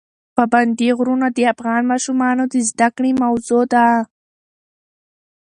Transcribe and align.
پابندي 0.35 0.89
غرونه 0.97 1.27
د 1.35 1.39
افغان 1.53 1.81
ماشومانو 1.91 2.43
د 2.53 2.55
زده 2.69 2.87
کړې 2.95 3.11
موضوع 3.23 3.63
ده. 3.73 3.87